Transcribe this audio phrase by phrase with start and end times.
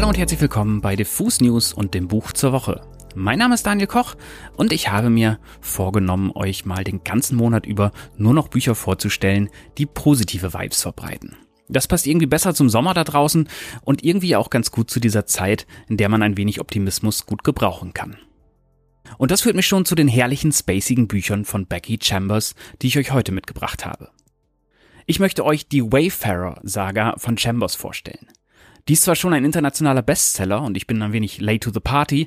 [0.00, 2.80] Hallo und herzlich willkommen bei Diffus News und dem Buch zur Woche.
[3.14, 4.14] Mein Name ist Daniel Koch
[4.56, 9.50] und ich habe mir vorgenommen, euch mal den ganzen Monat über nur noch Bücher vorzustellen,
[9.76, 11.36] die positive Vibes verbreiten.
[11.68, 13.46] Das passt irgendwie besser zum Sommer da draußen
[13.82, 17.44] und irgendwie auch ganz gut zu dieser Zeit, in der man ein wenig Optimismus gut
[17.44, 18.16] gebrauchen kann.
[19.18, 22.96] Und das führt mich schon zu den herrlichen, spacigen Büchern von Becky Chambers, die ich
[22.96, 24.08] euch heute mitgebracht habe.
[25.04, 28.28] Ich möchte euch die Wayfarer-Saga von Chambers vorstellen.
[28.90, 31.78] Die ist zwar schon ein internationaler Bestseller und ich bin ein wenig late to the
[31.78, 32.26] party,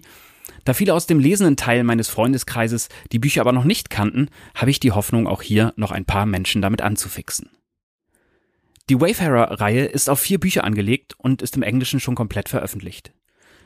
[0.63, 4.71] da viele aus dem lesenden Teil meines Freundeskreises die Bücher aber noch nicht kannten, habe
[4.71, 7.49] ich die Hoffnung, auch hier noch ein paar Menschen damit anzufixen.
[8.89, 13.11] Die Wayfarer-Reihe ist auf vier Bücher angelegt und ist im Englischen schon komplett veröffentlicht.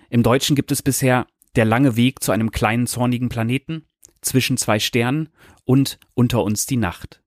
[0.09, 3.85] Im Deutschen gibt es bisher Der lange Weg zu einem kleinen zornigen Planeten,
[4.21, 5.29] Zwischen zwei Sternen
[5.65, 7.21] und Unter uns die Nacht.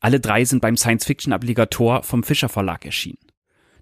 [0.00, 3.25] Alle drei sind beim Science-Fiction-Obligator vom Fischer Verlag erschienen.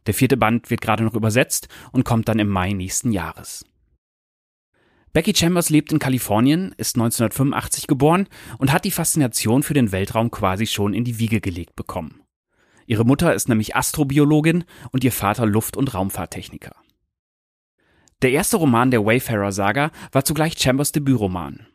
[0.06, 3.64] Der vierte Band wird gerade noch übersetzt und kommt dann im Mai nächsten Jahres.
[5.12, 8.28] Becky Chambers lebt in Kalifornien, ist 1985 geboren
[8.58, 12.20] und hat die Faszination für den Weltraum quasi schon in die Wiege gelegt bekommen.
[12.86, 16.74] Ihre Mutter ist nämlich Astrobiologin und ihr Vater Luft- und Raumfahrttechniker.
[18.22, 21.66] Der erste Roman der Wayfarer-Saga war zugleich Chambers Debütroman.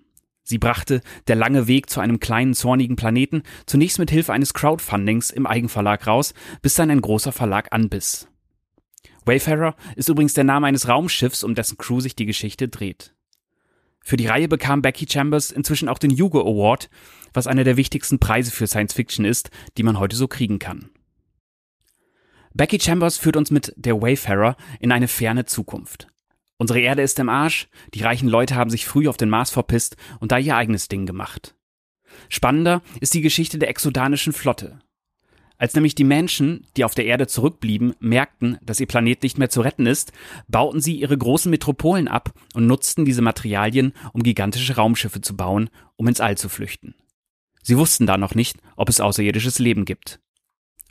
[0.49, 5.29] Sie brachte Der lange Weg zu einem kleinen zornigen Planeten zunächst mit Hilfe eines Crowdfundings
[5.29, 6.33] im Eigenverlag raus,
[6.63, 8.27] bis dann ein großer Verlag anbiss.
[9.25, 13.13] Wayfarer ist übrigens der Name eines Raumschiffs, um dessen Crew sich die Geschichte dreht.
[14.03, 16.89] Für die Reihe bekam Becky Chambers inzwischen auch den Hugo Award,
[17.31, 20.89] was einer der wichtigsten Preise für Science Fiction ist, die man heute so kriegen kann.
[22.55, 26.07] Becky Chambers führt uns mit Der Wayfarer in eine ferne Zukunft.
[26.59, 29.95] Unsere Erde ist im Arsch, die reichen Leute haben sich früh auf den Mars verpisst
[30.19, 31.55] und da ihr eigenes Ding gemacht.
[32.27, 34.79] Spannender ist die Geschichte der exodanischen Flotte.
[35.57, 39.49] Als nämlich die Menschen, die auf der Erde zurückblieben, merkten, dass ihr Planet nicht mehr
[39.49, 40.11] zu retten ist,
[40.49, 45.69] bauten sie ihre großen Metropolen ab und nutzten diese Materialien, um gigantische Raumschiffe zu bauen,
[45.95, 46.93] um ins All zu flüchten.
[47.63, 50.19] Sie wussten da noch nicht, ob es außerirdisches Leben gibt.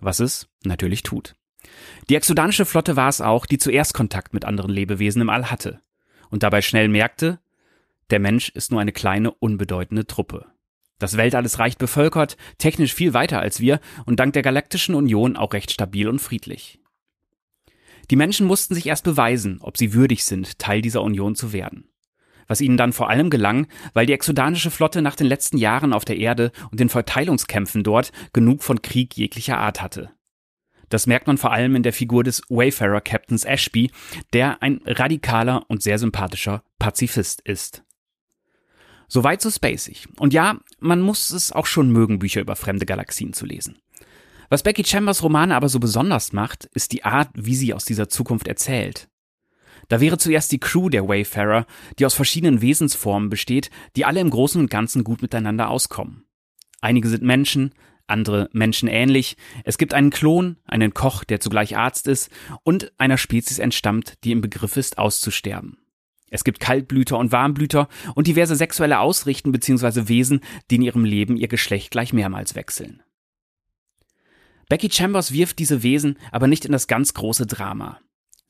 [0.01, 1.34] Was es natürlich tut.
[2.09, 5.81] Die exodanische Flotte war es auch, die zuerst Kontakt mit anderen Lebewesen im All hatte
[6.31, 7.41] und dabei schnell merkte,
[8.11, 10.47] der Mensch ist nur eine kleine, unbedeutende Truppe.
[10.99, 15.37] Das Weltall ist reich bevölkert, technisch viel weiter als wir und dank der Galaktischen Union
[15.37, 16.81] auch recht stabil und friedlich.
[18.11, 21.89] Die Menschen mussten sich erst beweisen, ob sie würdig sind, Teil dieser Union zu werden.
[22.49, 26.07] Was ihnen dann vor allem gelang, weil die exodanische Flotte nach den letzten Jahren auf
[26.07, 30.11] der Erde und den Verteilungskämpfen dort genug von Krieg jeglicher Art hatte.
[30.88, 33.91] Das merkt man vor allem in der Figur des Wayfarer Captains Ashby,
[34.32, 37.84] der ein radikaler und sehr sympathischer Pazifist ist.
[39.09, 40.06] Soweit so spacig.
[40.19, 43.78] Und ja, man muss es auch schon mögen, Bücher über fremde Galaxien zu lesen.
[44.50, 48.09] Was Becky Chambers Romane aber so besonders macht, ist die Art, wie sie aus dieser
[48.09, 49.09] Zukunft erzählt.
[49.88, 51.66] Da wäre zuerst die Crew der Wayfarer,
[51.98, 56.25] die aus verschiedenen Wesensformen besteht, die alle im Großen und Ganzen gut miteinander auskommen.
[56.81, 57.75] Einige sind Menschen,
[58.09, 59.37] andere menschenähnlich.
[59.65, 62.31] Es gibt einen Klon, einen Koch, der zugleich Arzt ist
[62.63, 65.79] und einer Spezies entstammt, die im Begriff ist, auszusterben.
[66.31, 70.09] Es gibt Kaltblüter und Warmblüter und diverse sexuelle Ausrichten bzw.
[70.09, 73.03] Wesen, die in ihrem Leben ihr Geschlecht gleich mehrmals wechseln.
[74.69, 78.01] Becky Chambers wirft diese Wesen aber nicht in das ganz große Drama.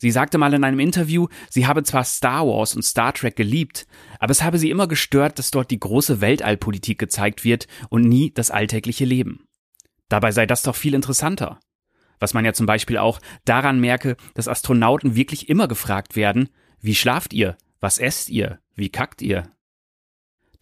[0.01, 3.87] Sie sagte mal in einem Interview, sie habe zwar Star Wars und Star Trek geliebt,
[4.21, 8.33] aber es habe sie immer gestört, dass dort die große Weltallpolitik gezeigt wird und nie
[8.33, 9.48] das alltägliche Leben.
[10.09, 11.61] Dabei sei das doch viel interessanter.
[12.19, 16.49] Was man ja zum Beispiel auch daran merke, dass Astronauten wirklich immer gefragt werden,
[16.81, 17.57] wie schlaft ihr?
[17.81, 18.59] Was esst ihr?
[18.75, 19.51] Wie kackt ihr?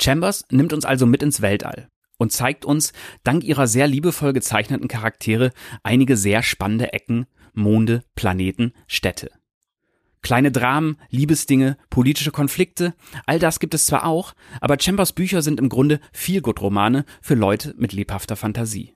[0.00, 2.92] Chambers nimmt uns also mit ins Weltall und zeigt uns,
[3.24, 5.52] dank ihrer sehr liebevoll gezeichneten Charaktere,
[5.82, 9.30] einige sehr spannende Ecken, Monde, Planeten, Städte.
[10.22, 12.94] Kleine Dramen, Liebesdinge, politische Konflikte,
[13.26, 17.74] all das gibt es zwar auch, aber Chambers Bücher sind im Grunde Feelgood-Romane für Leute
[17.78, 18.95] mit lebhafter Fantasie.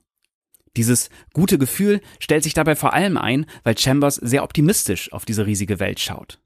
[0.77, 5.47] Dieses gute Gefühl stellt sich dabei vor allem ein, weil Chambers sehr optimistisch auf diese
[5.47, 6.41] riesige Welt schaut.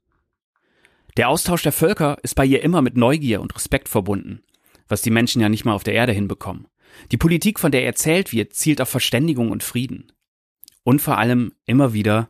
[1.17, 4.43] Der Austausch der Völker ist bei ihr immer mit Neugier und Respekt verbunden,
[4.87, 6.67] was die Menschen ja nicht mal auf der Erde hinbekommen.
[7.11, 10.11] Die Politik, von der erzählt wird, zielt auf Verständigung und Frieden.
[10.83, 12.29] Und vor allem immer wieder,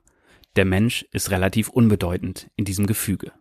[0.55, 3.31] der Mensch ist relativ unbedeutend in diesem Gefüge.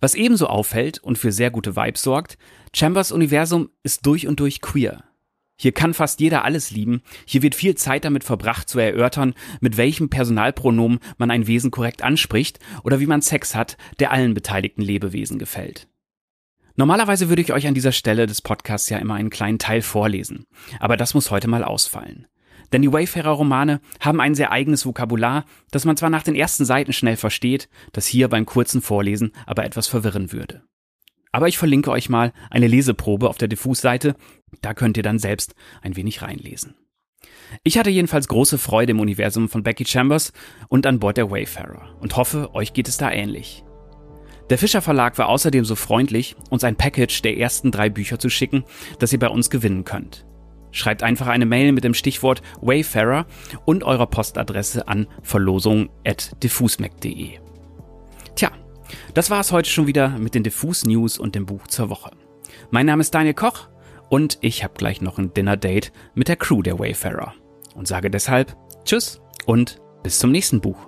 [0.00, 2.38] Was ebenso auffällt und für sehr gute Vibes sorgt,
[2.74, 5.04] Chambers Universum ist durch und durch queer.
[5.58, 7.02] Hier kann fast jeder alles lieben.
[7.24, 12.02] Hier wird viel Zeit damit verbracht zu erörtern, mit welchem Personalpronomen man ein Wesen korrekt
[12.02, 15.88] anspricht oder wie man Sex hat, der allen beteiligten Lebewesen gefällt.
[16.76, 20.44] Normalerweise würde ich euch an dieser Stelle des Podcasts ja immer einen kleinen Teil vorlesen,
[20.78, 22.26] aber das muss heute mal ausfallen.
[22.72, 26.92] Denn die Wayfarer-Romane haben ein sehr eigenes Vokabular, das man zwar nach den ersten Seiten
[26.92, 30.64] schnell versteht, das hier beim kurzen Vorlesen aber etwas verwirren würde.
[31.36, 34.16] Aber ich verlinke euch mal eine Leseprobe auf der Diffus-Seite,
[34.62, 36.76] da könnt ihr dann selbst ein wenig reinlesen.
[37.62, 40.32] Ich hatte jedenfalls große Freude im Universum von Becky Chambers
[40.68, 43.64] und an Bord der Wayfarer und hoffe, euch geht es da ähnlich.
[44.48, 48.30] Der Fischer Verlag war außerdem so freundlich, uns ein Package der ersten drei Bücher zu
[48.30, 48.64] schicken,
[48.98, 50.24] das ihr bei uns gewinnen könnt.
[50.70, 53.26] Schreibt einfach eine Mail mit dem Stichwort Wayfarer
[53.66, 57.40] und eurer Postadresse an verlosung.diffusmac.de.
[59.16, 62.10] Das war es heute schon wieder mit den Diffus News und dem Buch zur Woche.
[62.70, 63.70] Mein Name ist Daniel Koch
[64.10, 67.32] und ich habe gleich noch ein Dinner Date mit der Crew der Wayfarer
[67.74, 68.54] und sage deshalb
[68.84, 70.86] Tschüss und bis zum nächsten Buch.